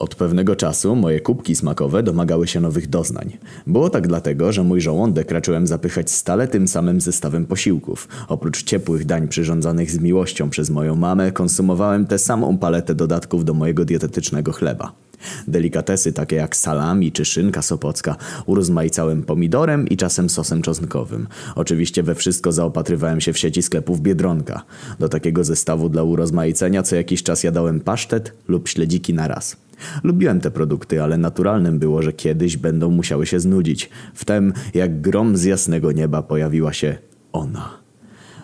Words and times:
Od 0.00 0.14
pewnego 0.14 0.56
czasu 0.56 0.96
moje 0.96 1.20
kubki 1.20 1.56
smakowe 1.56 2.02
domagały 2.02 2.46
się 2.46 2.60
nowych 2.60 2.88
doznań. 2.88 3.36
Było 3.66 3.90
tak 3.90 4.08
dlatego, 4.08 4.52
że 4.52 4.62
mój 4.62 4.80
żołądek 4.80 5.30
raczyłem 5.30 5.66
zapychać 5.66 6.10
stale 6.10 6.48
tym 6.48 6.68
samym 6.68 7.00
zestawem 7.00 7.46
posiłków. 7.46 8.08
Oprócz 8.28 8.62
ciepłych 8.62 9.04
dań 9.04 9.28
przyrządzanych 9.28 9.90
z 9.90 9.98
miłością 9.98 10.50
przez 10.50 10.70
moją 10.70 10.96
mamę, 10.96 11.32
konsumowałem 11.32 12.06
tę 12.06 12.18
samą 12.18 12.58
paletę 12.58 12.94
dodatków 12.94 13.44
do 13.44 13.54
mojego 13.54 13.84
dietetycznego 13.84 14.52
chleba. 14.52 14.92
Delikatesy 15.48 16.12
takie 16.12 16.36
jak 16.36 16.56
salami 16.56 17.12
czy 17.12 17.24
szynka 17.24 17.62
sopocka 17.62 18.16
urozmaicałem 18.46 19.22
pomidorem 19.22 19.88
i 19.88 19.96
czasem 19.96 20.30
sosem 20.30 20.62
czosnkowym. 20.62 21.26
Oczywiście 21.54 22.02
we 22.02 22.14
wszystko 22.14 22.52
zaopatrywałem 22.52 23.20
się 23.20 23.32
w 23.32 23.38
sieci 23.38 23.62
sklepów 23.62 24.00
Biedronka. 24.00 24.62
Do 24.98 25.08
takiego 25.08 25.44
zestawu 25.44 25.88
dla 25.88 26.02
urozmaicenia 26.02 26.82
co 26.82 26.96
jakiś 26.96 27.22
czas 27.22 27.42
jadałem 27.42 27.80
pasztet 27.80 28.32
lub 28.48 28.68
śledziki 28.68 29.14
na 29.14 29.28
raz. 29.28 29.56
Lubiłem 30.04 30.40
te 30.40 30.50
produkty, 30.50 31.02
ale 31.02 31.18
naturalnym 31.18 31.78
było, 31.78 32.02
że 32.02 32.12
kiedyś 32.12 32.56
będą 32.56 32.90
musiały 32.90 33.26
się 33.26 33.40
znudzić. 33.40 33.90
Wtem, 34.14 34.52
jak 34.74 35.00
grom 35.00 35.36
z 35.36 35.44
jasnego 35.44 35.92
nieba, 35.92 36.22
pojawiła 36.22 36.72
się 36.72 36.98
ona. 37.32 37.80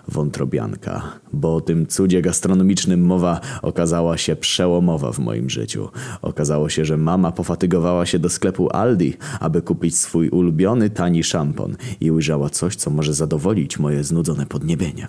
Wątrobianka, 0.08 1.02
bo 1.32 1.56
o 1.56 1.60
tym 1.60 1.86
cudzie 1.86 2.22
gastronomicznym 2.22 3.00
mowa 3.00 3.41
okazała 3.62 4.18
się 4.18 4.36
przełomowa 4.36 5.12
w 5.12 5.18
moim 5.18 5.50
życiu. 5.50 5.88
Okazało 6.22 6.68
się, 6.68 6.84
że 6.84 6.96
mama 6.96 7.32
pofatygowała 7.32 8.06
się 8.06 8.18
do 8.18 8.28
sklepu 8.28 8.70
Aldi, 8.70 9.14
aby 9.41 9.62
kupić 9.62 9.96
swój 9.96 10.28
ulubiony 10.28 10.91
tani 10.91 11.24
szampon 11.24 11.77
i 12.00 12.10
ujrzała 12.10 12.50
coś, 12.50 12.77
co 12.77 12.91
może 12.91 13.14
zadowolić 13.14 13.78
moje 13.78 14.05
znudzone 14.05 14.46
podniebienie. 14.46 15.08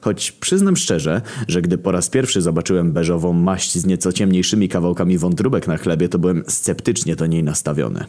Choć 0.00 0.32
przyznam 0.32 0.76
szczerze, 0.76 1.22
że 1.48 1.62
gdy 1.62 1.78
po 1.78 1.92
raz 1.92 2.08
pierwszy 2.08 2.42
zobaczyłem 2.42 2.92
beżową 2.92 3.32
maść 3.32 3.78
z 3.78 3.86
nieco 3.86 4.12
ciemniejszymi 4.12 4.68
kawałkami 4.68 5.18
wątróbek 5.18 5.68
na 5.68 5.76
chlebie, 5.76 6.08
to 6.08 6.18
byłem 6.18 6.44
sceptycznie 6.48 7.16
do 7.16 7.26
niej 7.26 7.44
nastawiony. 7.44 8.04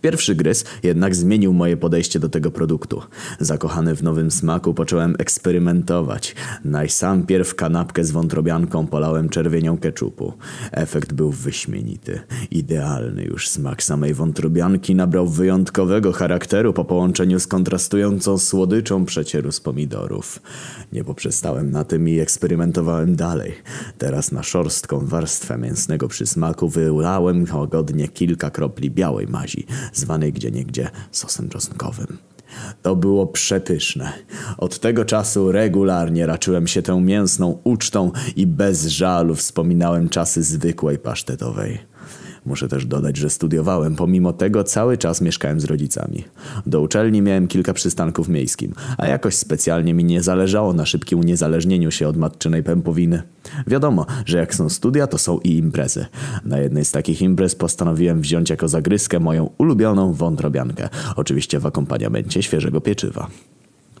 Pierwszy 0.00 0.34
gryz 0.34 0.64
jednak 0.82 1.14
zmienił 1.14 1.52
moje 1.52 1.76
podejście 1.76 2.20
do 2.20 2.28
tego 2.28 2.50
produktu. 2.50 3.02
Zakochany 3.40 3.96
w 3.96 4.02
nowym 4.02 4.30
smaku 4.30 4.74
począłem 4.74 5.16
eksperymentować. 5.18 6.34
Najsampierw 6.64 7.54
kanapkę 7.54 8.04
z 8.04 8.10
wątrobianką 8.10 8.86
polałem 8.86 9.28
czerwienią 9.28 9.78
keczupu. 9.78 10.32
Efekt 10.72 11.12
był 11.12 11.30
wyśmienity. 11.30 12.20
Idealny 12.50 13.24
już 13.24 13.48
smak 13.48 13.82
samej 13.82 14.14
wątrobianki 14.14 14.94
nabrał 14.94 15.28
wyjątkowego 15.28 16.12
charakteru 16.12 16.72
po 16.72 16.84
połączeniu 16.84 17.40
z 17.40 17.46
kontrastującą 17.46 18.38
słodyczą 18.38 19.04
przecieru 19.04 19.52
z 19.52 19.60
pomidorów. 19.60 20.40
Nie 20.92 21.04
poprzestałem 21.04 21.70
na 21.70 21.84
tym 21.84 22.08
i 22.08 22.18
eksperymentowałem 22.18 23.16
dalej. 23.16 23.52
Teraz 23.98 24.32
na 24.32 24.42
szorstką 24.42 25.06
warstwę 25.06 25.58
mięsnego 25.58 26.08
przysmaku 26.08 26.68
wylałem 26.68 27.46
łagodnie 27.54 28.08
kilka 28.08 28.50
kropli 28.50 28.90
białej 28.90 29.26
mazi 29.26 29.53
zwanej 29.92 30.32
gdzieniegdzie 30.32 30.90
sosem 31.10 31.48
czosnkowym. 31.48 32.18
To 32.82 32.96
było 32.96 33.26
przepyszne. 33.26 34.12
Od 34.58 34.78
tego 34.78 35.04
czasu 35.04 35.52
regularnie 35.52 36.26
raczyłem 36.26 36.66
się 36.66 36.82
tą 36.82 37.00
mięsną 37.00 37.58
ucztą 37.64 38.12
i 38.36 38.46
bez 38.46 38.86
żalu 38.86 39.34
wspominałem 39.34 40.08
czasy 40.08 40.42
zwykłej 40.42 40.98
pasztetowej. 40.98 41.93
Muszę 42.46 42.68
też 42.68 42.86
dodać, 42.86 43.16
że 43.16 43.30
studiowałem, 43.30 43.96
pomimo 43.96 44.32
tego 44.32 44.64
cały 44.64 44.98
czas 44.98 45.20
mieszkałem 45.20 45.60
z 45.60 45.64
rodzicami. 45.64 46.24
Do 46.66 46.80
uczelni 46.80 47.22
miałem 47.22 47.48
kilka 47.48 47.72
przystanków 47.72 48.28
miejskim, 48.28 48.74
a 48.98 49.06
jakoś 49.06 49.34
specjalnie 49.34 49.94
mi 49.94 50.04
nie 50.04 50.22
zależało 50.22 50.72
na 50.72 50.86
szybkim 50.86 51.18
uniezależnieniu 51.18 51.90
się 51.90 52.08
od 52.08 52.16
matczynej 52.16 52.62
pępowiny. 52.62 53.22
Wiadomo, 53.66 54.06
że 54.26 54.38
jak 54.38 54.54
są 54.54 54.68
studia, 54.68 55.06
to 55.06 55.18
są 55.18 55.38
i 55.38 55.56
imprezy. 55.56 56.06
Na 56.44 56.58
jednej 56.58 56.84
z 56.84 56.92
takich 56.92 57.22
imprez 57.22 57.54
postanowiłem 57.54 58.20
wziąć 58.20 58.50
jako 58.50 58.68
zagryskę 58.68 59.20
moją 59.20 59.50
ulubioną 59.58 60.12
wątrobiankę, 60.12 60.88
oczywiście 61.16 61.58
w 61.58 61.66
akompaniamencie 61.66 62.42
świeżego 62.42 62.80
pieczywa. 62.80 63.28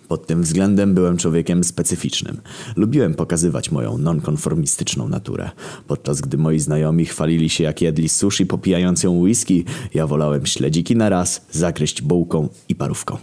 Pod 0.08 0.26
tym 0.26 0.42
względem 0.42 0.94
byłem 0.94 1.16
człowiekiem 1.16 1.64
specyficznym. 1.64 2.40
Lubiłem 2.76 3.14
pokazywać 3.14 3.70
moją 3.70 3.98
nonkonformistyczną 3.98 5.08
naturę. 5.08 5.50
Podczas 5.86 6.20
gdy 6.20 6.38
moi 6.38 6.58
znajomi 6.58 7.04
chwalili 7.04 7.48
się 7.48 7.64
jak 7.64 7.82
jedli 7.82 8.08
sushi 8.08 8.46
popijając 8.46 9.02
ją 9.02 9.18
whisky, 9.18 9.64
ja 9.94 10.06
wolałem 10.06 10.46
śledziki 10.46 10.96
na 10.96 11.08
raz, 11.08 11.46
zakryść 11.50 12.02
bułką 12.02 12.48
i 12.68 12.74
parówką. 12.74 13.18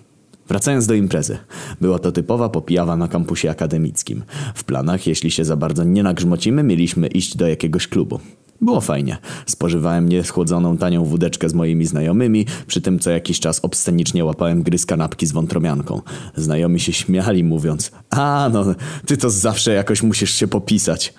Wracając 0.47 0.87
do 0.87 0.93
imprezy. 0.93 1.37
Była 1.81 1.99
to 1.99 2.11
typowa 2.11 2.49
popijawa 2.49 2.97
na 2.97 3.07
kampusie 3.07 3.49
akademickim. 3.49 4.23
W 4.55 4.63
planach, 4.63 5.07
jeśli 5.07 5.31
się 5.31 5.45
za 5.45 5.55
bardzo 5.55 5.83
nie 5.83 6.03
nagrzmocimy, 6.03 6.63
mieliśmy 6.63 7.07
iść 7.07 7.37
do 7.37 7.47
jakiegoś 7.47 7.87
klubu. 7.87 8.19
Było 8.61 8.81
fajnie. 8.81 9.17
Spożywałem 9.45 10.09
nieschłodzoną 10.09 10.77
tanią 10.77 11.05
wódeczkę 11.05 11.49
z 11.49 11.53
moimi 11.53 11.85
znajomymi, 11.85 12.45
przy 12.67 12.81
tym 12.81 12.99
co 12.99 13.11
jakiś 13.11 13.39
czas 13.39 13.59
obscenicznie 13.59 14.25
łapałem 14.25 14.63
gry 14.63 14.77
z 14.77 14.85
kanapki 14.85 15.27
z 15.27 15.31
wątromianką. 15.31 16.01
Znajomi 16.35 16.79
się 16.79 16.93
śmiali 16.93 17.43
mówiąc, 17.43 17.91
a 18.09 18.49
no, 18.53 18.65
ty 19.05 19.17
to 19.17 19.29
zawsze 19.29 19.73
jakoś 19.73 20.03
musisz 20.03 20.33
się 20.33 20.47
popisać. 20.47 21.13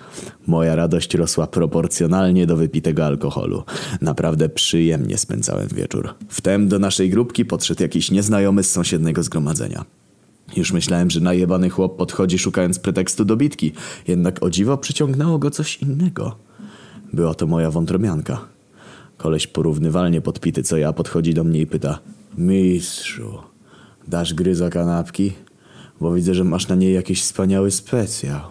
Moja 0.47 0.75
radość 0.75 1.13
rosła 1.15 1.47
proporcjonalnie 1.47 2.45
do 2.45 2.55
wypitego 2.55 3.05
alkoholu. 3.05 3.63
Naprawdę 4.01 4.49
przyjemnie 4.49 5.17
spędzałem 5.17 5.67
wieczór. 5.67 6.13
Wtem 6.29 6.67
do 6.67 6.79
naszej 6.79 7.09
grupki 7.09 7.45
podszedł 7.45 7.83
jakiś 7.83 8.11
nieznajomy 8.11 8.63
z 8.63 8.71
sąsiedniego 8.71 9.23
zgromadzenia. 9.23 9.85
Już 10.55 10.71
myślałem, 10.71 11.09
że 11.09 11.19
najebany 11.19 11.69
chłop 11.69 11.97
podchodzi 11.97 12.39
szukając 12.39 12.79
pretekstu 12.79 13.25
do 13.25 13.35
bitki, 13.35 13.71
jednak 14.07 14.43
o 14.43 14.49
dziwo 14.49 14.77
przyciągnęło 14.77 15.39
go 15.39 15.51
coś 15.51 15.77
innego. 15.77 16.35
Była 17.13 17.33
to 17.33 17.47
moja 17.47 17.71
wątromianka. 17.71 18.41
Koleś 19.17 19.47
porównywalnie 19.47 20.21
podpity 20.21 20.63
co 20.63 20.77
ja 20.77 20.93
podchodzi 20.93 21.33
do 21.33 21.43
mnie 21.43 21.61
i 21.61 21.67
pyta 21.67 21.99
Mistrzu, 22.37 23.37
dasz 24.07 24.33
gry 24.33 24.55
za 24.55 24.69
kanapki? 24.69 25.33
Bo 26.01 26.13
widzę, 26.13 26.33
że 26.33 26.43
masz 26.43 26.67
na 26.67 26.75
niej 26.75 26.93
jakiś 26.93 27.21
wspaniały 27.21 27.71
specjał. 27.71 28.41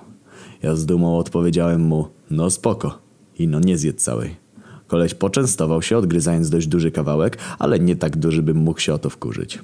Ja 0.62 0.76
z 0.76 0.86
dumą 0.86 1.18
odpowiedziałem 1.18 1.80
mu 1.80 2.08
No 2.30 2.50
spoko. 2.50 2.98
I 3.38 3.48
no 3.48 3.60
nie 3.60 3.78
zjedz 3.78 4.02
całej. 4.02 4.36
Koleś 4.86 5.14
poczęstował 5.14 5.82
się 5.82 5.98
odgryzając 5.98 6.50
dość 6.50 6.66
duży 6.66 6.90
kawałek, 6.90 7.38
ale 7.58 7.78
nie 7.80 7.96
tak 7.96 8.16
duży, 8.16 8.42
bym 8.42 8.56
mógł 8.56 8.80
się 8.80 8.94
o 8.94 8.98
to 8.98 9.10
wkurzyć. 9.10 9.58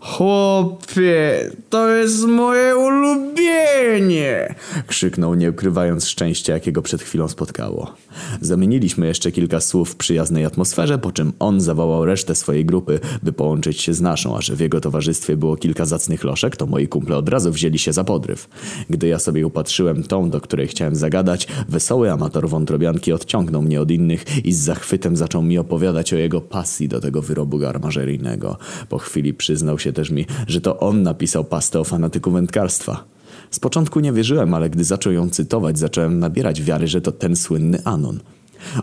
Chłopie, 0.00 1.50
to 1.70 1.88
jest 1.88 2.24
moje 2.24 2.76
ulubienie! 2.76 4.54
Krzyknął, 4.86 5.34
nie 5.34 5.50
ukrywając 5.50 6.06
szczęścia, 6.06 6.52
jakiego 6.52 6.82
przed 6.82 7.02
chwilą 7.02 7.28
spotkało. 7.28 7.94
Zamieniliśmy 8.40 9.06
jeszcze 9.06 9.32
kilka 9.32 9.60
słów 9.60 9.90
w 9.90 9.96
przyjaznej 9.96 10.44
atmosferze, 10.44 10.98
po 10.98 11.12
czym 11.12 11.32
on 11.38 11.60
zawołał 11.60 12.04
resztę 12.04 12.34
swojej 12.34 12.64
grupy, 12.64 13.00
by 13.22 13.32
połączyć 13.32 13.80
się 13.80 13.94
z 13.94 14.00
naszą, 14.00 14.36
a 14.36 14.40
że 14.40 14.56
w 14.56 14.60
jego 14.60 14.80
towarzystwie 14.80 15.36
było 15.36 15.56
kilka 15.56 15.86
zacnych 15.86 16.24
loszek, 16.24 16.56
to 16.56 16.66
moi 16.66 16.88
kumple 16.88 17.16
od 17.16 17.28
razu 17.28 17.52
wzięli 17.52 17.78
się 17.78 17.92
za 17.92 18.04
podryw. 18.04 18.48
Gdy 18.90 19.08
ja 19.08 19.18
sobie 19.18 19.46
upatrzyłem 19.46 20.02
tą, 20.02 20.30
do 20.30 20.40
której 20.40 20.68
chciałem 20.68 20.96
zagadać, 20.96 21.46
wesoły 21.68 22.12
amator 22.12 22.48
wątrobianki 22.48 23.12
odciągnął 23.12 23.62
mnie 23.62 23.80
od 23.80 23.90
innych 23.90 24.46
i 24.46 24.52
z 24.52 24.58
zachwytem 24.58 25.16
zaczął 25.16 25.42
mi 25.42 25.58
opowiadać 25.58 26.12
o 26.12 26.16
jego 26.16 26.40
pasji 26.40 26.88
do 26.88 27.00
tego 27.00 27.22
wyrobu 27.22 27.58
garmażeryjnego. 27.58 28.56
Po 28.88 28.98
chwili 28.98 29.34
przyznał 29.34 29.78
się 29.78 29.87
się 29.88 29.92
też 29.92 30.10
mi, 30.10 30.26
że 30.46 30.60
to 30.60 30.80
on 30.80 31.02
napisał 31.02 31.44
pastę 31.44 31.80
o 31.80 31.84
fanatyku 31.84 32.30
wędkarstwa. 32.30 33.04
Z 33.50 33.60
początku 33.60 34.00
nie 34.00 34.12
wierzyłem, 34.12 34.54
ale 34.54 34.70
gdy 34.70 34.84
zaczął 34.84 35.12
ją 35.12 35.30
cytować, 35.30 35.78
zacząłem 35.78 36.18
nabierać 36.18 36.62
wiary, 36.62 36.88
że 36.88 37.00
to 37.00 37.12
ten 37.12 37.36
słynny 37.36 37.84
Anon. 37.84 38.20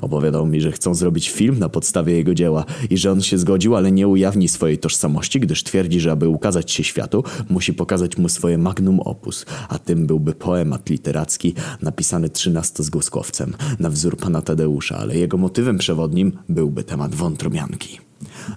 Opowiadał 0.02 0.46
mi, 0.46 0.62
że 0.62 0.72
chcą 0.72 0.96
zrobić 0.96 1.30
film 1.30 1.60
na 1.60 1.70
podstawie 1.70 2.14
jego 2.14 2.34
dzieła 2.34 2.66
i 2.90 2.98
że 2.98 3.12
on 3.12 3.22
się 3.22 3.38
zgodził, 3.38 3.76
ale 3.76 3.92
nie 3.92 4.08
ujawni 4.08 4.48
swojej 4.48 4.78
tożsamości, 4.78 5.40
gdyż 5.40 5.64
twierdzi, 5.64 6.00
że 6.00 6.12
aby 6.12 6.30
ukazać 6.30 6.72
się 6.72 6.84
światu, 6.84 7.24
musi 7.50 7.74
pokazać 7.74 8.18
mu 8.18 8.30
swoje 8.30 8.58
magnum 8.58 9.00
opus, 9.00 9.46
a 9.70 9.80
tym 9.80 10.08
byłby 10.08 10.34
poemat 10.34 10.90
literacki 10.90 11.54
napisany 11.82 12.30
trzynastozgłoskowcem 12.30 13.54
na 13.80 13.90
wzór 13.90 14.18
pana 14.18 14.42
Tadeusza, 14.42 14.98
ale 14.98 15.18
jego 15.18 15.38
motywem 15.38 15.78
przewodnim 15.78 16.32
byłby 16.50 16.84
temat 16.84 17.16
wątromianki. 17.16 18.06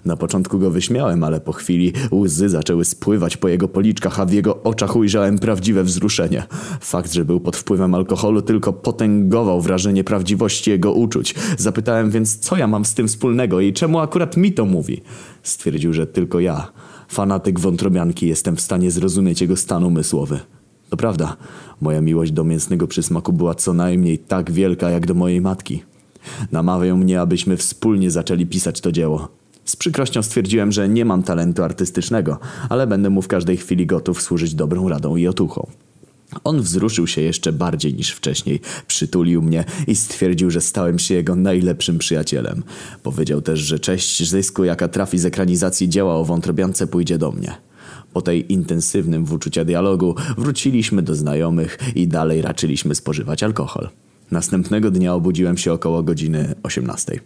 Na 0.05 0.17
początku 0.17 0.59
go 0.59 0.71
wyśmiałem, 0.71 1.23
ale 1.23 1.39
po 1.39 1.53
chwili 1.53 1.93
łzy 2.11 2.49
zaczęły 2.49 2.85
spływać 2.85 3.37
po 3.37 3.47
jego 3.47 3.67
policzkach, 3.67 4.19
a 4.19 4.25
w 4.25 4.31
jego 4.31 4.63
oczach 4.63 4.95
ujrzałem 4.95 5.39
prawdziwe 5.39 5.83
wzruszenie. 5.83 6.43
Fakt, 6.81 7.13
że 7.13 7.25
był 7.25 7.39
pod 7.39 7.57
wpływem 7.57 7.95
alkoholu 7.95 8.41
tylko 8.41 8.73
potęgował 8.73 9.61
wrażenie 9.61 10.03
prawdziwości 10.03 10.71
jego 10.71 10.93
uczuć. 10.93 11.35
Zapytałem 11.57 12.11
więc, 12.11 12.37
co 12.37 12.57
ja 12.57 12.67
mam 12.67 12.85
z 12.85 12.93
tym 12.93 13.07
wspólnego 13.07 13.59
i 13.59 13.73
czemu 13.73 13.99
akurat 13.99 14.37
mi 14.37 14.51
to 14.51 14.65
mówi. 14.65 15.01
Stwierdził, 15.43 15.93
że 15.93 16.07
tylko 16.07 16.39
ja, 16.39 16.71
fanatyk 17.07 17.59
wątrobianki, 17.59 18.27
jestem 18.27 18.55
w 18.55 18.61
stanie 18.61 18.91
zrozumieć 18.91 19.41
jego 19.41 19.55
stan 19.55 19.83
umysłowy. 19.83 20.39
To 20.89 20.97
prawda, 20.97 21.37
moja 21.81 22.01
miłość 22.01 22.31
do 22.31 22.43
mięsnego 22.43 22.87
przysmaku 22.87 23.33
była 23.33 23.55
co 23.55 23.73
najmniej 23.73 24.17
tak 24.17 24.51
wielka 24.51 24.89
jak 24.89 25.05
do 25.05 25.13
mojej 25.13 25.41
matki. 25.41 25.83
Namawiał 26.51 26.97
mnie, 26.97 27.21
abyśmy 27.21 27.57
wspólnie 27.57 28.11
zaczęli 28.11 28.45
pisać 28.45 28.81
to 28.81 28.91
dzieło. 28.91 29.38
Z 29.69 29.75
przykrością 29.75 30.23
stwierdziłem, 30.23 30.71
że 30.71 30.89
nie 30.89 31.05
mam 31.05 31.23
talentu 31.23 31.63
artystycznego, 31.63 32.39
ale 32.69 32.87
będę 32.87 33.09
mu 33.09 33.21
w 33.21 33.27
każdej 33.27 33.57
chwili 33.57 33.85
gotów 33.85 34.21
służyć 34.21 34.55
dobrą 34.55 34.89
radą 34.89 35.15
i 35.15 35.27
otuchą. 35.27 35.67
On 36.43 36.61
wzruszył 36.61 37.07
się 37.07 37.21
jeszcze 37.21 37.53
bardziej 37.53 37.93
niż 37.93 38.11
wcześniej, 38.11 38.61
przytulił 38.87 39.41
mnie 39.41 39.65
i 39.87 39.95
stwierdził, 39.95 40.51
że 40.51 40.61
stałem 40.61 40.99
się 40.99 41.15
jego 41.15 41.35
najlepszym 41.35 41.97
przyjacielem. 41.97 42.63
Powiedział 43.03 43.41
też, 43.41 43.59
że 43.59 43.79
cześć 43.79 44.29
zysku, 44.29 44.63
jaka 44.63 44.87
trafi 44.87 45.19
z 45.19 45.25
ekranizacji 45.25 45.89
dzieła 45.89 46.15
o 46.15 46.25
wątrobiance, 46.25 46.87
pójdzie 46.87 47.17
do 47.17 47.31
mnie. 47.31 47.55
Po 48.13 48.21
tej 48.21 48.53
intensywnym 48.53 49.25
w 49.25 49.33
uczucia 49.33 49.65
dialogu 49.65 50.15
wróciliśmy 50.37 51.01
do 51.01 51.15
znajomych 51.15 51.77
i 51.95 52.07
dalej 52.07 52.41
raczyliśmy 52.41 52.95
spożywać 52.95 53.43
alkohol. 53.43 53.89
Następnego 54.31 54.91
dnia 54.91 55.13
obudziłem 55.13 55.57
się 55.57 55.73
około 55.73 56.03
godziny 56.03 56.55
18. 56.63 57.19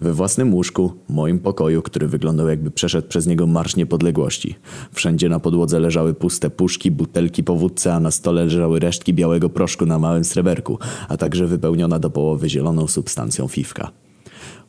We 0.00 0.12
własnym 0.12 0.54
łóżku, 0.54 0.92
moim 1.08 1.38
pokoju, 1.38 1.82
który 1.82 2.08
wyglądał 2.08 2.48
jakby 2.48 2.70
przeszedł 2.70 3.08
przez 3.08 3.26
niego 3.26 3.46
Marsz 3.46 3.76
Niepodległości. 3.76 4.54
Wszędzie 4.92 5.28
na 5.28 5.40
podłodze 5.40 5.80
leżały 5.80 6.14
puste 6.14 6.50
puszki, 6.50 6.90
butelki 6.90 7.44
po 7.44 7.56
wódce, 7.56 7.94
a 7.94 8.00
na 8.00 8.10
stole 8.10 8.44
leżały 8.44 8.80
resztki 8.80 9.14
białego 9.14 9.48
proszku 9.48 9.86
na 9.86 9.98
małym 9.98 10.24
sreberku, 10.24 10.78
a 11.08 11.16
także 11.16 11.46
wypełniona 11.46 11.98
do 11.98 12.10
połowy 12.10 12.48
zieloną 12.48 12.86
substancją 12.86 13.48
fifka. 13.48 13.90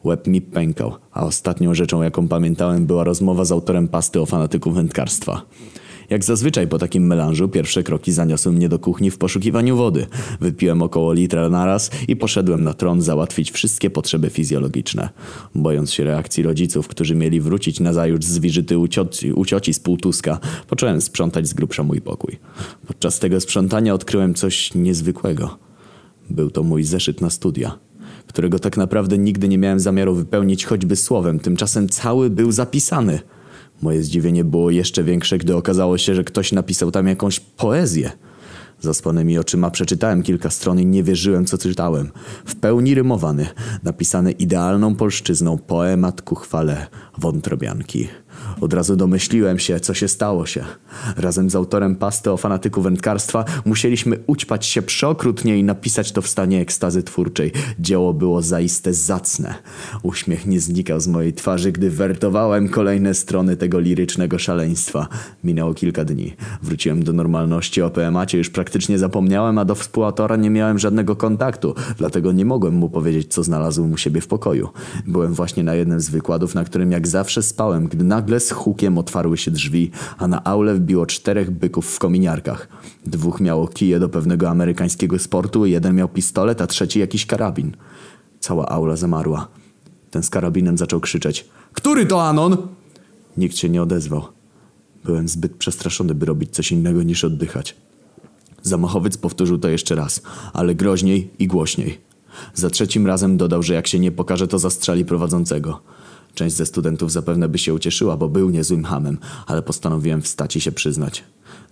Łeb 0.03 0.27
mi 0.27 0.41
pękał, 0.41 0.95
a 1.11 1.25
ostatnią 1.25 1.73
rzeczą, 1.73 2.01
jaką 2.01 2.27
pamiętałem, 2.27 2.85
była 2.85 3.03
rozmowa 3.03 3.45
z 3.45 3.51
autorem 3.51 3.87
pasty 3.87 4.21
o 4.21 4.25
fanatyku 4.25 4.71
wędkarstwa. 4.71 5.41
Jak 6.09 6.23
zazwyczaj 6.23 6.67
po 6.67 6.79
takim 6.79 7.07
melanżu 7.07 7.49
pierwsze 7.49 7.83
kroki 7.83 8.11
zaniosły 8.11 8.51
mnie 8.51 8.69
do 8.69 8.79
kuchni 8.79 9.11
w 9.11 9.17
poszukiwaniu 9.17 9.77
wody. 9.77 10.05
Wypiłem 10.41 10.81
około 10.81 11.13
litra 11.13 11.49
naraz 11.49 11.91
i 12.07 12.15
poszedłem 12.15 12.63
na 12.63 12.73
tron 12.73 13.01
załatwić 13.01 13.51
wszystkie 13.51 13.89
potrzeby 13.89 14.29
fizjologiczne. 14.29 15.09
Bojąc 15.55 15.93
się 15.93 16.03
reakcji 16.03 16.43
rodziców, 16.43 16.87
którzy 16.87 17.15
mieli 17.15 17.41
wrócić 17.41 17.79
na 17.79 17.93
zajutrz 17.93 18.27
z 18.27 18.39
wizyty 18.39 18.77
u 18.77 18.87
cioci, 18.87 19.33
u 19.33 19.45
cioci 19.45 19.73
z 19.73 19.79
Półtuska, 19.79 20.39
począłem 20.67 21.01
sprzątać 21.01 21.47
z 21.47 21.53
grubsza 21.53 21.83
mój 21.83 22.01
pokój. 22.01 22.37
Podczas 22.87 23.19
tego 23.19 23.39
sprzątania 23.39 23.93
odkryłem 23.93 24.33
coś 24.33 24.73
niezwykłego. 24.75 25.57
Był 26.29 26.51
to 26.51 26.63
mój 26.63 26.83
zeszyt 26.83 27.21
na 27.21 27.29
studia 27.29 27.77
którego 28.27 28.59
tak 28.59 28.77
naprawdę 28.77 29.17
nigdy 29.17 29.47
nie 29.47 29.57
miałem 29.57 29.79
zamiaru 29.79 30.15
wypełnić 30.15 30.65
choćby 30.65 30.95
słowem, 30.95 31.39
tymczasem 31.39 31.89
cały 31.89 32.29
był 32.29 32.51
zapisany. 32.51 33.19
Moje 33.81 34.03
zdziwienie 34.03 34.43
było 34.43 34.71
jeszcze 34.71 35.03
większe, 35.03 35.37
gdy 35.37 35.55
okazało 35.55 35.97
się, 35.97 36.15
że 36.15 36.23
ktoś 36.23 36.51
napisał 36.51 36.91
tam 36.91 37.07
jakąś 37.07 37.39
poezję. 37.39 38.11
Zaspanymi 38.81 39.37
oczyma 39.37 39.71
przeczytałem 39.71 40.23
kilka 40.23 40.49
stron 40.49 40.79
i 40.79 40.85
nie 40.85 41.03
wierzyłem, 41.03 41.45
co 41.45 41.57
czytałem. 41.57 42.11
W 42.45 42.55
pełni 42.55 42.95
rymowany, 42.95 43.47
napisany 43.83 44.31
idealną 44.31 44.95
polszczyzną 44.95 45.57
poemat 45.57 46.21
ku 46.21 46.35
chwale 46.35 46.87
wątrobianki. 47.17 48.07
Od 48.61 48.73
razu 48.73 48.95
domyśliłem 48.95 49.59
się, 49.59 49.79
co 49.79 49.93
się 49.93 50.07
stało 50.07 50.45
się. 50.45 50.65
Razem 51.17 51.49
z 51.49 51.55
autorem 51.55 51.95
pasty 51.95 52.31
o 52.31 52.37
fanatyku 52.37 52.81
wędkarstwa 52.81 53.45
musieliśmy 53.65 54.19
ućpać 54.27 54.65
się 54.65 54.81
przeokrutnie 54.81 55.57
i 55.57 55.63
napisać 55.63 56.11
to 56.11 56.21
w 56.21 56.27
stanie 56.27 56.61
ekstazy 56.61 57.03
twórczej. 57.03 57.51
Dzieło 57.79 58.13
było 58.13 58.41
zaiste 58.41 58.93
zacne. 58.93 59.55
Uśmiech 60.03 60.45
nie 60.45 60.59
znikał 60.59 60.99
z 60.99 61.07
mojej 61.07 61.33
twarzy, 61.33 61.71
gdy 61.71 61.89
wertowałem 61.89 62.69
kolejne 62.69 63.13
strony 63.13 63.57
tego 63.57 63.79
lirycznego 63.79 64.39
szaleństwa. 64.39 65.07
Minęło 65.43 65.73
kilka 65.73 66.05
dni. 66.05 66.35
Wróciłem 66.61 67.03
do 67.03 67.13
normalności 67.13 67.81
o 67.81 67.89
PMacie, 67.89 68.37
już 68.37 68.49
praktycznie 68.49 68.99
zapomniałem, 68.99 69.57
a 69.57 69.65
do 69.65 69.75
współautora 69.75 70.35
nie 70.35 70.49
miałem 70.49 70.79
żadnego 70.79 71.15
kontaktu, 71.15 71.75
dlatego 71.97 72.31
nie 72.31 72.45
mogłem 72.45 72.73
mu 72.73 72.89
powiedzieć, 72.89 73.33
co 73.33 73.43
znalazłem 73.43 73.91
u 73.91 73.97
siebie 73.97 74.21
w 74.21 74.27
pokoju. 74.27 74.69
Byłem 75.07 75.33
właśnie 75.33 75.63
na 75.63 75.75
jednym 75.75 75.99
z 75.99 76.09
wykładów, 76.09 76.55
na 76.55 76.63
którym 76.63 76.91
jak 76.91 77.07
zawsze 77.07 77.43
spałem, 77.43 77.87
gdy 77.87 78.03
nagle 78.03 78.26
Nagle 78.27 78.39
z 78.39 78.51
hukiem 78.51 78.97
otwarły 78.97 79.37
się 79.37 79.51
drzwi, 79.51 79.91
a 80.17 80.27
na 80.27 80.43
aulę 80.43 80.75
wbiło 80.75 81.05
czterech 81.05 81.51
byków 81.51 81.95
w 81.95 81.99
kominiarkach. 81.99 82.67
Dwóch 83.05 83.41
miało 83.41 83.67
kije 83.67 83.99
do 83.99 84.09
pewnego 84.09 84.49
amerykańskiego 84.49 85.19
sportu, 85.19 85.65
jeden 85.65 85.95
miał 85.95 86.09
pistolet, 86.09 86.61
a 86.61 86.67
trzeci 86.67 86.99
jakiś 86.99 87.25
karabin. 87.25 87.71
Cała 88.39 88.69
aula 88.69 88.95
zamarła. 88.95 89.47
Ten 90.11 90.23
z 90.23 90.29
karabinem 90.29 90.77
zaczął 90.77 90.99
krzyczeć. 90.99 91.45
Który 91.73 92.05
to 92.05 92.23
Anon? 92.23 92.57
Nikt 93.37 93.57
się 93.57 93.69
nie 93.69 93.81
odezwał. 93.81 94.21
Byłem 95.05 95.27
zbyt 95.27 95.55
przestraszony, 95.55 96.15
by 96.15 96.25
robić 96.25 96.49
coś 96.55 96.71
innego 96.71 97.03
niż 97.03 97.23
oddychać. 97.23 97.75
Zamachowiec 98.61 99.17
powtórzył 99.17 99.57
to 99.57 99.69
jeszcze 99.69 99.95
raz, 99.95 100.21
ale 100.53 100.75
groźniej 100.75 101.31
i 101.39 101.47
głośniej. 101.47 101.97
Za 102.53 102.69
trzecim 102.69 103.07
razem 103.07 103.37
dodał, 103.37 103.63
że 103.63 103.73
jak 103.73 103.87
się 103.87 103.99
nie 103.99 104.11
pokaże, 104.11 104.47
to 104.47 104.59
zastrzeli 104.59 105.05
prowadzącego. 105.05 105.81
Część 106.37 106.55
ze 106.55 106.65
studentów 106.65 107.11
zapewne 107.11 107.49
by 107.49 107.57
się 107.57 107.73
ucieszyła, 107.73 108.17
bo 108.17 108.29
był 108.29 108.49
niezłym 108.49 108.83
hamem, 108.83 109.17
ale 109.47 109.61
postanowiłem 109.61 110.21
wstać 110.21 110.55
i 110.55 110.61
się 110.61 110.71
przyznać. 110.71 111.23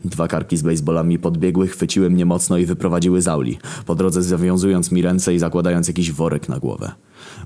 Dwa 0.05 0.27
karki 0.27 0.57
z 0.57 0.61
baseballami 0.61 1.19
podbiegły, 1.19 1.67
chwyciły 1.67 2.09
mnie 2.09 2.25
mocno 2.25 2.57
i 2.57 2.65
wyprowadziły 2.65 3.21
z 3.21 3.27
auli, 3.27 3.57
po 3.85 3.95
drodze 3.95 4.23
zawiązując 4.23 4.91
mi 4.91 5.01
ręce 5.01 5.35
i 5.35 5.39
zakładając 5.39 5.87
jakiś 5.87 6.11
worek 6.11 6.49
na 6.49 6.59
głowę. 6.59 6.91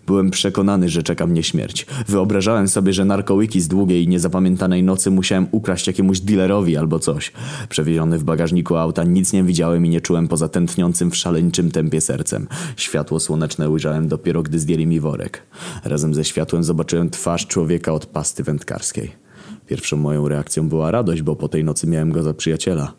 Byłem 0.07 0.31
przekonany, 0.31 0.89
że 0.89 1.03
czeka 1.03 1.27
mnie 1.27 1.43
śmierć. 1.43 1.85
Wyobrażałem 2.07 2.67
sobie, 2.67 2.93
że 2.93 3.05
narkołyki 3.05 3.61
z 3.61 3.67
długiej 3.67 4.07
niezapamiętanej 4.07 4.83
nocy 4.83 5.11
musiałem 5.11 5.47
ukraść 5.51 5.87
jakiemuś 5.87 6.19
dealerowi 6.19 6.77
albo 6.77 6.99
coś. 6.99 7.31
Przewieziony 7.69 8.17
w 8.17 8.23
bagażniku 8.23 8.75
auta 8.75 9.03
nic 9.03 9.33
nie 9.33 9.43
widziałem 9.43 9.85
i 9.85 9.89
nie 9.89 10.01
czułem 10.01 10.27
poza 10.27 10.49
tętniącym 10.49 11.11
w 11.11 11.15
szaleńczym 11.15 11.71
tempie 11.71 12.01
sercem. 12.01 12.47
Światło 12.77 13.19
słoneczne 13.19 13.69
ujrzałem 13.69 14.07
dopiero, 14.07 14.43
gdy 14.43 14.59
zdjęli 14.59 14.87
mi 14.87 14.99
worek. 14.99 15.41
Razem 15.83 16.13
ze 16.13 16.25
światłem 16.25 16.63
zobaczyłem 16.63 17.09
twarz 17.09 17.47
człowieka 17.47 17.93
od 17.93 18.05
pasty 18.05 18.43
wędkarskiej. 18.43 19.28
Pierwszą 19.69 19.97
moją 19.97 20.27
reakcją 20.27 20.69
była 20.69 20.91
radość, 20.91 21.21
bo 21.21 21.35
po 21.35 21.49
tej 21.49 21.63
nocy 21.63 21.87
miałem 21.87 22.11
go 22.11 22.23
za 22.23 22.33
przyjaciela. 22.33 22.93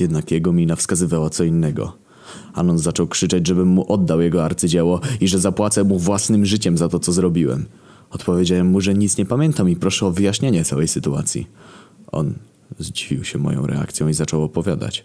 Jednak 0.00 0.30
jego 0.30 0.52
mina 0.52 0.76
wskazywała 0.76 1.30
co 1.30 1.44
innego– 1.44 1.92
Anon 2.54 2.78
zaczął 2.78 3.06
krzyczeć, 3.06 3.46
żebym 3.46 3.68
mu 3.68 3.92
oddał 3.92 4.20
jego 4.20 4.44
arcydzieło 4.44 5.00
i 5.20 5.28
że 5.28 5.38
zapłacę 5.38 5.84
mu 5.84 5.98
własnym 5.98 6.46
życiem 6.46 6.78
za 6.78 6.88
to, 6.88 6.98
co 6.98 7.12
zrobiłem. 7.12 7.64
Odpowiedziałem 8.10 8.66
mu, 8.66 8.80
że 8.80 8.94
nic 8.94 9.18
nie 9.18 9.26
pamiętam 9.26 9.68
i 9.70 9.76
proszę 9.76 10.06
o 10.06 10.10
wyjaśnienie 10.10 10.64
całej 10.64 10.88
sytuacji. 10.88 11.46
On 12.12 12.34
zdziwił 12.78 13.24
się 13.24 13.38
moją 13.38 13.66
reakcją 13.66 14.08
i 14.08 14.14
zaczął 14.14 14.42
opowiadać. 14.42 15.04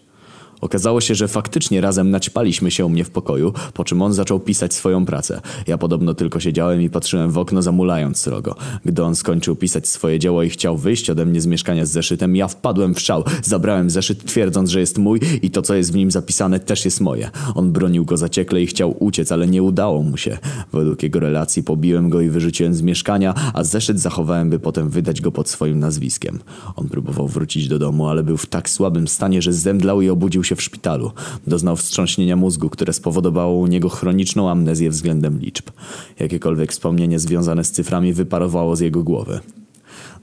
Okazało 0.60 1.00
się, 1.00 1.14
że 1.14 1.28
faktycznie 1.28 1.80
razem 1.80 2.10
naćpaliśmy 2.10 2.70
się 2.70 2.86
u 2.86 2.88
mnie 2.88 3.04
w 3.04 3.10
pokoju, 3.10 3.52
po 3.74 3.84
czym 3.84 4.02
on 4.02 4.12
zaczął 4.12 4.40
pisać 4.40 4.74
swoją 4.74 5.06
pracę. 5.06 5.40
Ja 5.66 5.78
podobno 5.78 6.14
tylko 6.14 6.40
siedziałem 6.40 6.82
i 6.82 6.90
patrzyłem 6.90 7.30
w 7.30 7.38
okno 7.38 7.62
zamulając 7.62 8.18
srogo. 8.18 8.54
Gdy 8.84 9.04
on 9.04 9.16
skończył 9.16 9.56
pisać 9.56 9.88
swoje 9.88 10.18
dzieło 10.18 10.42
i 10.42 10.50
chciał 10.50 10.76
wyjść 10.76 11.10
ode 11.10 11.26
mnie 11.26 11.40
z 11.40 11.46
mieszkania 11.46 11.86
z 11.86 11.90
zeszytem, 11.90 12.36
ja 12.36 12.48
wpadłem 12.48 12.94
w 12.94 13.00
szał. 13.00 13.24
Zabrałem 13.42 13.90
zeszyt 13.90 14.24
twierdząc, 14.24 14.70
że 14.70 14.80
jest 14.80 14.98
mój 14.98 15.20
i 15.42 15.50
to 15.50 15.62
co 15.62 15.74
jest 15.74 15.92
w 15.92 15.96
nim 15.96 16.10
zapisane 16.10 16.60
też 16.60 16.84
jest 16.84 17.00
moje. 17.00 17.30
On 17.54 17.72
bronił 17.72 18.04
go 18.04 18.16
zaciekle 18.16 18.62
i 18.62 18.66
chciał 18.66 19.04
uciec, 19.04 19.32
ale 19.32 19.46
nie 19.46 19.62
udało 19.62 20.02
mu 20.02 20.16
się. 20.16 20.38
Według 20.72 21.02
jego 21.02 21.20
relacji 21.20 21.62
pobiłem 21.62 22.10
go 22.10 22.20
i 22.20 22.28
wyrzuciłem 22.28 22.74
z 22.74 22.82
mieszkania, 22.82 23.34
a 23.54 23.64
zeszyt 23.64 24.00
zachowałem, 24.00 24.50
by 24.50 24.58
potem 24.58 24.88
wydać 24.88 25.20
go 25.20 25.32
pod 25.32 25.48
swoim 25.48 25.78
nazwiskiem. 25.78 26.38
On 26.76 26.88
próbował 26.88 27.28
wrócić 27.28 27.68
do 27.68 27.78
domu, 27.78 28.08
ale 28.08 28.22
był 28.22 28.36
w 28.36 28.46
tak 28.46 28.70
słabym 28.70 29.08
stanie, 29.08 29.42
że 29.42 29.52
zemdlał 29.52 30.02
i 30.02 30.08
obudził 30.08 30.44
się 30.44 30.49
się 30.50 30.56
w 30.56 30.62
szpitalu. 30.62 31.10
Doznał 31.46 31.76
wstrząśnienia 31.76 32.36
mózgu, 32.36 32.70
które 32.70 32.92
spowodowało 32.92 33.54
u 33.54 33.66
niego 33.66 33.88
chroniczną 33.88 34.50
amnezję 34.50 34.90
względem 34.90 35.38
liczb. 35.38 35.70
Jakiekolwiek 36.18 36.72
wspomnienie 36.72 37.18
związane 37.18 37.64
z 37.64 37.70
cyframi 37.70 38.12
wyparowało 38.12 38.76
z 38.76 38.80
jego 38.80 39.02
głowy. 39.02 39.40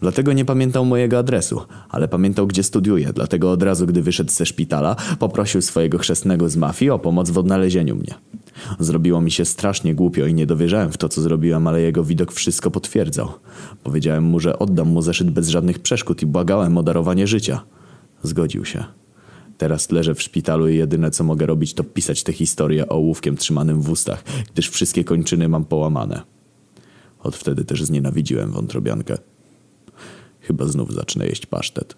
Dlatego 0.02 0.34
nie 0.34 0.46
pamiętał 0.46 0.86
mojego 0.86 1.18
adresu, 1.18 1.62
ale 1.90 2.08
pamiętał 2.08 2.48
gdzie 2.48 2.64
studiuję, 2.64 3.14
dlatego 3.14 3.52
od 3.52 3.64
razu 3.64 3.88
gdy 3.88 4.02
wyszedł 4.02 4.32
ze 4.32 4.46
szpitala, 4.46 4.96
poprosił 5.20 5.62
swojego 5.62 5.98
chrzestnego 5.98 6.50
z 6.50 6.56
mafii 6.56 6.92
o 6.92 7.00
pomoc 7.00 7.30
w 7.30 7.38
odnalezieniu 7.38 7.96
mnie. 7.96 8.14
Zrobiło 8.80 9.22
mi 9.22 9.32
się 9.32 9.46
strasznie 9.46 9.96
głupio 9.96 10.26
i 10.26 10.34
nie 10.34 10.46
dowierzałem 10.46 10.92
w 10.92 10.98
to, 10.98 11.10
co 11.10 11.22
zrobiłem, 11.22 11.68
ale 11.68 11.82
jego 11.82 12.04
widok 12.04 12.32
wszystko 12.32 12.72
potwierdzał. 12.72 13.30
Powiedziałem 13.84 14.24
mu, 14.24 14.40
że 14.40 14.60
oddam 14.60 14.88
mu 14.88 15.02
zeszyt 15.02 15.32
bez 15.32 15.50
żadnych 15.50 15.80
przeszkód 15.80 16.22
i 16.22 16.26
błagałem 16.26 16.78
o 16.78 16.84
darowanie 16.84 17.28
życia. 17.28 17.62
Zgodził 18.24 18.66
się. 18.66 18.84
Teraz 19.58 19.92
leżę 19.92 20.16
w 20.16 20.22
szpitalu 20.22 20.70
i 20.70 20.78
jedyne 20.78 21.12
co 21.12 21.24
mogę 21.24 21.46
robić 21.46 21.74
to 21.74 21.84
pisać 21.84 22.24
tę 22.24 22.34
historię 22.34 22.90
ołówkiem 22.90 23.38
trzymanym 23.38 23.82
w 23.82 23.90
ustach, 23.90 24.24
gdyż 24.54 24.70
wszystkie 24.70 25.04
kończyny 25.04 25.50
mam 25.50 25.66
połamane. 25.66 26.22
Od 27.20 27.36
wtedy 27.36 27.66
też 27.66 27.84
znienawidziłem 27.84 28.52
wątrobiankę. 28.52 29.18
Chyba 30.42 30.66
znów 30.66 30.94
zacznę 30.94 31.28
jeść 31.28 31.46
pasztet. 31.46 31.98